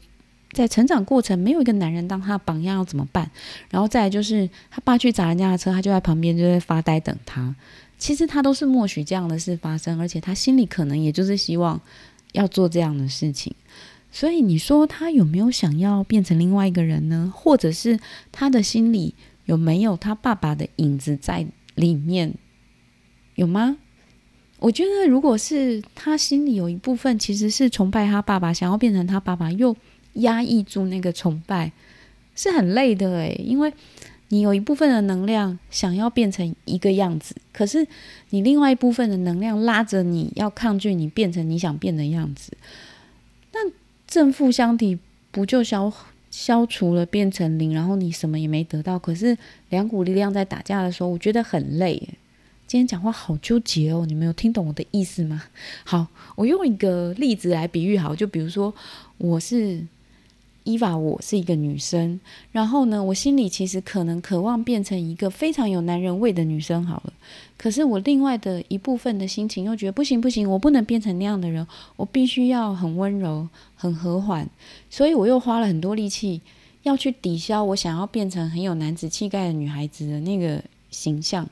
[0.53, 3.29] 在成长过程，没有一个男人当他的榜样，要怎么办？
[3.69, 7.53] 然后再来就是他爸去砸人家的车，他就在旁边就在发呆等他。
[7.97, 11.79] 其实他都是默许这样的事发生，而且他心里可能也就是希望
[12.31, 13.53] 要做这样的事情。
[14.11, 17.31] 所以你说他有没有想要变成另外一个人呢？
[17.35, 17.99] 或者是
[18.31, 19.15] 他的心里
[19.45, 22.33] 有没有他爸爸的影子在里面？
[23.35, 23.77] 有吗？
[24.59, 29.75] 我觉得如果是他心里有一部分其实是崇拜他爸爸，想要变成他爸爸，又。
[30.21, 31.71] 压抑住那个崇拜
[32.35, 33.71] 是很累的诶，因为
[34.29, 37.85] 你有一部分的能量想要变成一个样子，可是
[38.31, 42.51] 你另外一部分的能量拉着你要抗拒你变成你想变的样子，
[44.07, 44.97] 正负相抵
[45.29, 45.93] 不就消
[46.31, 48.97] 消除了变成零，然后你什么也没得到？
[48.97, 49.37] 可是
[49.69, 52.01] 两股力量在打架的时候，我觉得很累。
[52.65, 55.43] 今天讲话好纠结哦，你们有听懂我的意思吗？
[55.83, 58.73] 好，我用一个例子来比喻，好，就比如说
[59.17, 59.85] 我是。
[60.67, 62.19] 伊娃，我是一个女生，
[62.51, 67.13] 然后呢，我心里其实可能渴望变成一个非常有男人味的女生，好了。
[67.55, 74.45] 可是我另外的一部分的心情又觉得不行不行，我不能变成那样的人，我必须要很温柔、很和缓，
[74.89, 76.41] 所以我又花了很多力气
[76.83, 81.47] 要去抵消我想要变成很有男子气概的女孩子的那个形象。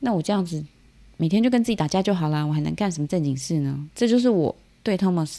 [0.00, 0.62] 那我这样子
[1.16, 3.88] 每天就跟自己打架就好啦，我还能干什么正经事呢？
[3.94, 5.38] 这就是我对 Thomas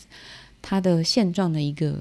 [0.60, 2.00] 他的现状的一个。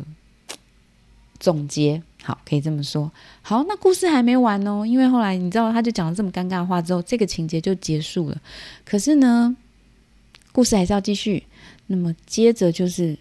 [1.40, 3.10] 总结好，可以这么说。
[3.40, 8.36] 好，那故事还没完哦，因为后来你知道，他就讲了这么尴尬的话之后，这个情节就结束了。
[8.84, 9.56] 可是呢，
[10.52, 11.42] 故事还是要继续。
[11.86, 13.16] 那么接着就是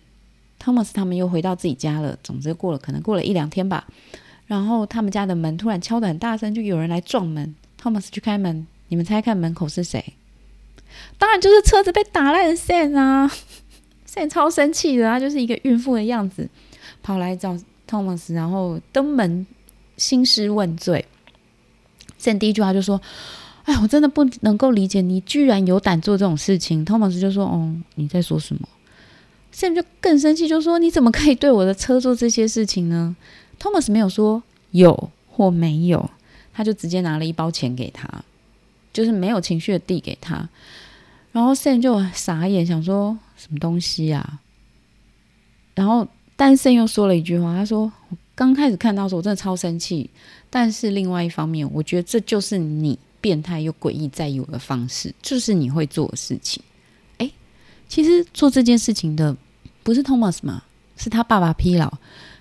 [0.60, 2.20] 汤姆斯他们又回到自己家了。
[2.22, 3.88] 总之过了，可能过了一两天吧。
[4.48, 7.56] 然后他们家的门突然敲得很大声，就有人来撞门。
[7.78, 10.14] 汤姆斯去开门，你们猜看门口是谁？
[11.18, 13.32] 当然就是车子被打烂的 Sam 啊
[14.06, 16.50] ！Sam 超生气的，他就是一个孕妇的样子，
[17.02, 17.58] 跑来找。
[17.90, 19.48] Thomas，然后登门
[19.98, 21.04] 兴师问罪。
[22.20, 23.02] Sam 第一句话就说
[23.66, 26.86] ：“哎，我真的不能够理解你居然有胆做这种事情。
[26.86, 28.68] ”Thomas 就说：“哦，你在说什么？”
[29.52, 33.16] Sam 就更生气，就说：“你怎么可以对我的车做这些事情呢
[33.60, 36.10] ？”Thomas 没有说有或没有，
[36.54, 38.08] 他就直接拿了一包钱给他，
[38.94, 40.48] 就是没有情绪的递给他。
[41.32, 44.40] 然后 Sam 就傻眼，想说什么东西啊？
[45.76, 46.08] 然后，
[46.40, 50.10] 但 Sam 又说了一句话，他说：“我刚开始看到的时候，我真的超生气。
[50.50, 56.64] 但是另外一方面，我觉得这就是你变态又诡异在意我的方式，就是你会做的事情。
[57.18, 57.30] 哎，
[57.90, 59.36] 其实做这件事情的。”
[59.84, 60.64] 不是 Thomas 吗？
[60.96, 61.92] 是他爸爸疲劳，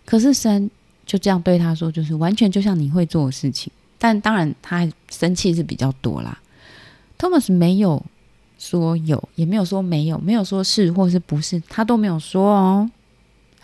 [0.04, 0.70] 可是神
[1.04, 3.72] 就这样对他说，就是完全就像你会做的事情。
[3.98, 6.38] 但当然，他生气是比较多啦。
[7.18, 8.04] Thomas 没有
[8.58, 12.90] 说有，也没有说没有，没有说是或是不是，他都没有说哦。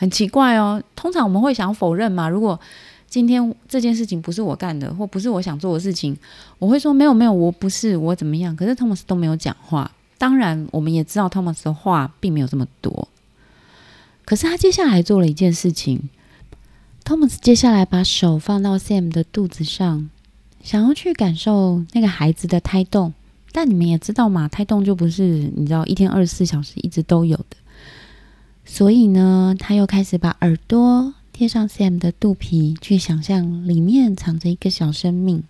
[0.05, 0.83] 很奇怪哦。
[0.95, 2.29] 通常我们会想否认嘛？
[2.29, 2.61] 如果
[3.09, 6.15] 今天这件事情不是我干的，或不是我想做的事情，
[6.59, 8.55] 我会说没有没有，我不是我怎么样。
[8.55, 9.91] 可是 Thomas 都没有讲话。
[10.19, 13.09] 当然，我们也知道 Thomas 的话并没有这么多。
[14.27, 16.11] 可是他接下来做了一件事情
[17.05, 20.11] ，Thomas 接下来把手放到 Sam 的肚子上，
[20.63, 23.15] 想要去感受那个孩子的胎动。
[23.53, 27.57] 但你们也知道嘛，胎动就不是你知道一天二十四小时一直都有的。
[28.65, 35.45] 所以呢，他又开始把耳朵贴上 Sam 的肚皮，去想象里面藏着一个小生命。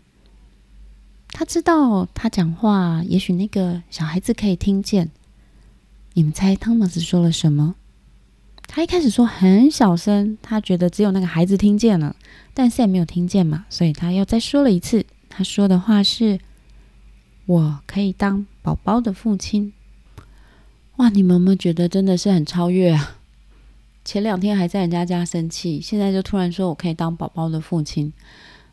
[1.29, 5.11] 他知道他讲话，也许那个小孩子可以听见。
[6.15, 7.75] 你们猜 Thomas 说了什么？
[8.67, 12.17] 他一开始说很小声，他觉得只有那个孩子听见了，
[12.53, 15.07] 但 Sam 没有听见嘛，所以他又再说了一次。
[15.29, 16.39] 他说的话是
[17.47, 19.73] ：“我可以当宝宝的父亲。”
[20.97, 23.17] 哇，你们有没有觉得真的是很超越啊？
[24.05, 28.13] 前两天还在人家家生气，现在就突然说我可以当宝宝的父亲。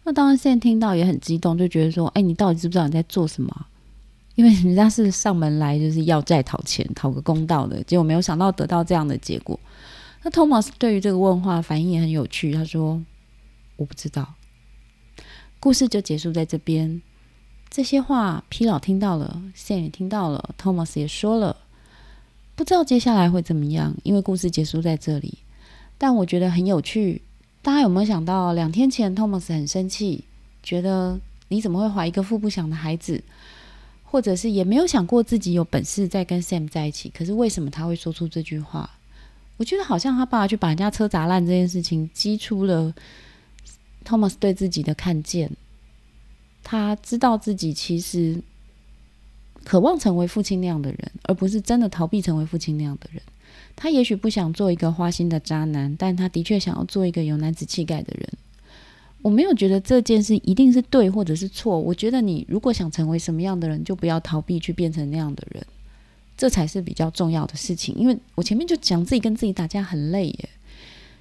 [0.03, 3.65] 那当然，现在听到也很激动，就觉得说：“哎，你到底知不知道你在做什么？”
[4.36, 9.60] 因为人家是上门来就是要债讨钱，讨个公道的，结果没有想到得到这样的结果。
[10.23, 13.01] 那 Thomas 对于这个问话反应也很有趣，他说
[13.77, 14.36] ：“我不知道。”
[15.60, 17.01] 故事就结束在这边。
[17.69, 21.55] 这些话皮老听到了现也听到了，Thomas 也说了，
[22.62, 25.34] 不知道接下来会怎么样，因为故事结束在这里。
[25.97, 27.19] 但我觉得很有趣。
[27.63, 30.24] 大家有没有想到，两天前 Thomas 很生气，
[30.62, 33.24] 觉得你怎么会怀一个父不祥的孩子，
[34.04, 37.10] 或者是也没有想过自己有本事再跟 Sam 在一起？
[37.10, 38.88] 可是为什么他会说出这句话？
[39.58, 42.93] 我觉得好像他爸爸去把人家车砸烂这件事情，激出了
[44.06, 45.50] Thomas 对自己的看见。
[46.63, 48.39] 他知道自己其实
[49.63, 53.21] 渴望成为父亲那样的人，而不是真的逃避成为父亲那样的人。
[53.76, 58.30] 他也许不想做一个花心的渣男，但他的确想要做一个有男子气概的人。
[59.21, 61.80] 我没有觉得这件事一定是对或者是错。
[61.80, 65.63] 我觉得你如果想成为什么样的人，就不要逃避去变成那样的人。
[66.36, 70.50] 这才是比较重要的事情，因为我前面就讲自己跟自己打架很累耶。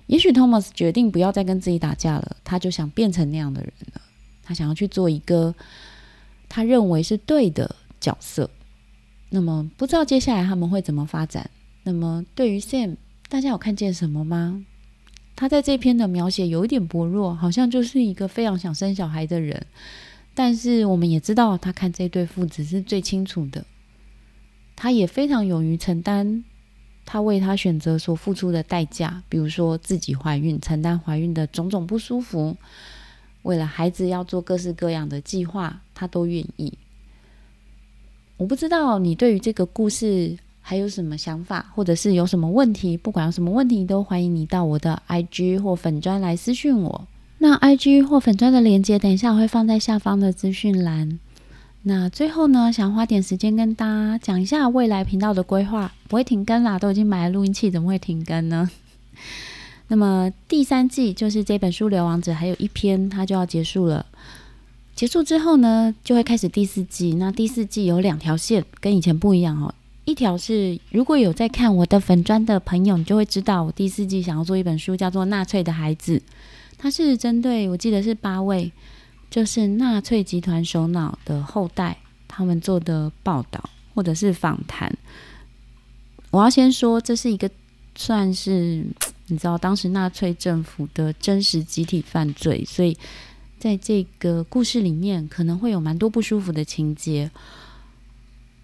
[0.07, 4.01] 也许 Thomas 决定不要再跟自己打架了，他就想变成那样的人了。
[4.43, 5.55] 他想要去做一个
[6.49, 8.51] 他认为是对的角色。
[9.29, 11.51] 那么不知道接下来他们会怎么发展？
[11.85, 12.97] 那么对于 Sam，
[13.29, 14.65] 大家有看见什么吗？
[15.37, 19.67] 他在这篇的描写有一点薄弱，好像就是一个非常想生小孩的人。
[20.35, 23.65] 但是我们也知道，他看这对父子是最清楚的。
[24.77, 26.45] 他也非常勇于承担
[27.05, 32.57] 他为他选择所付出的代价，比如说自己怀孕，承担怀孕的种种不舒服，
[33.43, 36.73] 为了孩子要做各式各样的计划，他都愿意。
[38.41, 47.07] 我不知道你对于这个故事还有什么想法，或者是有什么问题，不管有什么问题，都欢迎你到我的 IG 或粉砖来私讯我。
[47.37, 51.19] 那 IG 或粉砖的链接，等一下我会放在下方的资讯栏。
[51.83, 58.71] 那最后呢，想花点时间跟大家讲一下未来频道的规划，不会停更啦，都已经买了录音器，怎么会停更呢？
[59.89, 64.07] 那么第三季就是这本书《流亡者》，还有一篇它就要结束了。
[65.01, 67.15] 结束之后呢，就会开始第四季。
[67.15, 69.75] 那第四季有两条线，跟以前不一样哦。
[70.05, 76.19] 一条是如果有在看我的粉砖的朋友，你就会知道我第四季想要做一本书，叫做《纳粹的孩子》，
[76.77, 78.71] 它是针对我记得是八位。
[79.31, 81.97] 就是纳粹集团首脑的后代，
[82.29, 84.95] 他们做的报道或者是访谈。
[86.31, 87.51] 我要先说，这是一个
[87.97, 88.85] 算是
[89.29, 92.95] 你知道当时纳粹政府的真实集体犯罪，所以
[93.61, 97.31] 在这个故事里面可能会有蛮多不舒服的情节。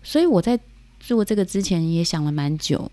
[0.03, 0.59] 所以我在
[0.99, 2.91] 做这个之前也想了蛮久，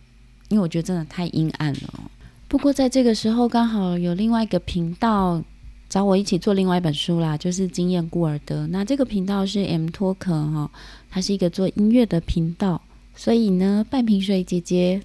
[0.49, 2.11] 因为我觉得真的太阴暗了。
[2.47, 5.43] 不过在这个时候，刚好有另外一个频道。
[5.89, 8.63] 找我一起做另外一本书啦，就是《经验孤儿的》。
[8.67, 10.71] 那这个频道是 M Talk 哈，
[11.11, 12.81] 它是一个做音乐的频道。
[13.13, 14.99] 所以呢，半瓶水姐姐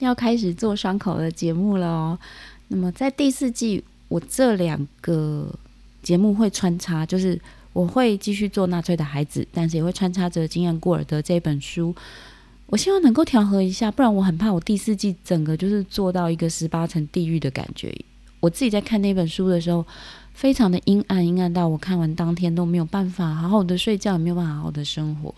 [0.00, 2.18] 要开始做双口的节目了哦。
[2.66, 5.48] 那么在第四季，我这两个
[6.02, 7.40] 节目会穿插，就是
[7.72, 11.94] 我会继续做纳粹的孩子，但是也会穿插着经验过尔的这本书。
[12.66, 17.94] 我希望能够调和一下，不然我很怕我第四季整个就是做到一个十八层地狱的感觉。
[18.40, 19.86] 我自己在看那本书的时候。
[20.34, 25.32] 非常的阴暗，阴暗到我看完当天都没有办法好好的睡觉，也没有办法好好的生活。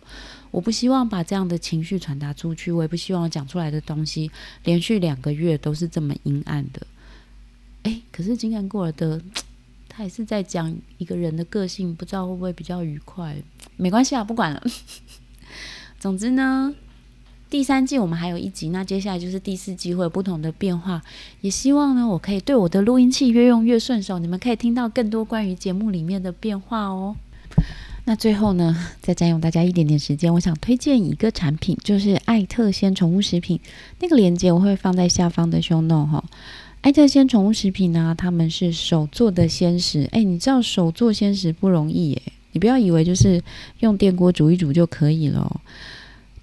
[0.52, 4.30] 我不希望把这样的情绪传达出去，我也不希望讲出来的东西
[4.62, 6.86] 连续两个月都是这么阴暗的。
[7.82, 9.20] 哎，可是金安过尔的，
[9.96, 13.36] 他也是在讲一个人的个性，不知道会不会比较愉快？
[13.76, 14.62] 没关系啊，不管了。
[16.00, 16.74] 总之呢。
[17.50, 21.00] 第三季我们还有一集，那接下来就是第四季会有不同的变化。
[21.40, 27.14] 也希望呢，我可以对我的录音器越用越顺手，你们可以听到更多关于节目里面的变化哦。
[28.06, 33.60] 那最后呢，再占用大家一点点时间，我想推荐一个产品，就是爱特鲜宠物食品。
[34.00, 36.24] 那个链接我会放在下方的 show note 哈。
[36.84, 40.06] 爱特鲜宠物食品呢，他们是手做的鲜食。
[40.12, 42.22] 哎，你知道手做鲜食不容易耶，
[42.52, 43.42] 你不要以为就是
[43.78, 45.62] 用电锅煮一煮就可以了。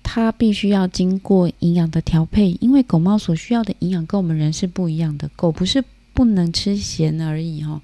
[0.02, 5.30] 它必须要经过营养的调配，因为狗猫所需要的营养跟我们人是不一样的。
[5.36, 7.80] 狗不是不能吃咸而已哈，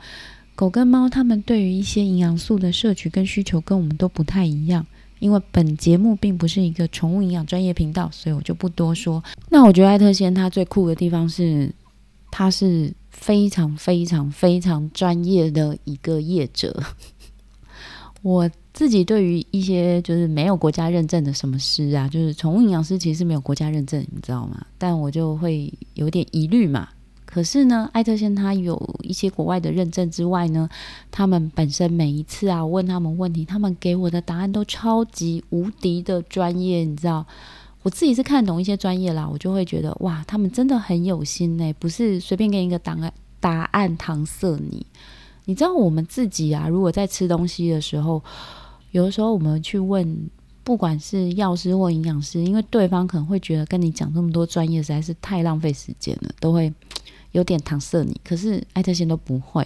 [0.55, 4.83] 狗跟猫它们对于一些营养素的摄取跟需求跟我们都不太一样。
[5.19, 9.23] 因为本节目并不是一个宠物营养专业频道，所以我就不多说。
[9.49, 11.71] 那我觉得艾特仙它最酷的地方是，
[12.31, 16.81] 他是非常非常非常专业的一个业者。
[18.23, 24.65] 我自己对于一些就是没有国家认证的什么师啊，就是宠物营养师，其实是没有国家认证，你知道吗？
[24.77, 26.89] 但我就会有点疑虑嘛。
[27.25, 30.67] 可是呢，艾特仙它有一些国外的认证之外呢，
[31.11, 37.25] 他们本身每一次啊，我问他们问题，他们给我的答案都超级无敌的专业，你知道？
[37.87, 44.85] 我自己是看懂一些专业啦，我就会觉得哇，他们真的很有心呢，不是随便给你一个答案答案搪塞你。
[45.45, 48.21] 你知道我们自己啊，如果在吃东西的时候，
[48.91, 50.29] 有的时候我们去问，
[50.65, 56.69] 不管是药师或营养师，因为对方可能会觉得跟你讲这么多专业实在是太浪费时间了，都会
[57.37, 58.19] 有点搪塞你。
[58.23, 59.65] 可是艾特仙都不会。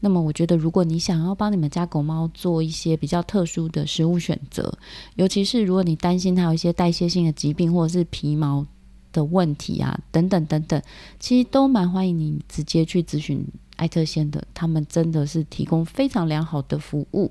[0.00, 4.78] 那么我觉得，如果你想要帮你们家狗猫做一些比较特殊的食物选择，
[5.14, 8.66] 尤其是如果你担心它有一些代谢性的疾病或者是皮毛
[9.12, 10.80] 的问题啊，等等等等，
[11.18, 13.44] 其实都蛮欢迎你直接去咨询。
[13.76, 17.30] 艾特仙的，他们真的是提供非常良好的服务。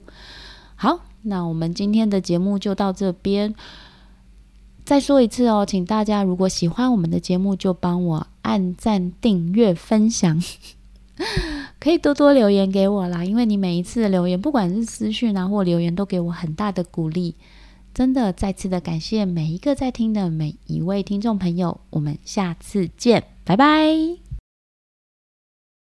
[0.76, 3.56] 好，那我们今天的节目就到这边。
[4.84, 10.40] 再说一次哦，请大家如果喜欢我们的节目，就帮我按赞、订阅、分享，
[11.82, 13.26] 可以多多留言给我啦。
[13.26, 17.34] 因为你每一次的留言，不管是私讯啊或留言，都给我很大的鼓励。
[17.94, 21.80] 真的，再次的感谢每一个在听的每一位听众朋友。
[21.90, 24.25] 我们下次见，拜拜。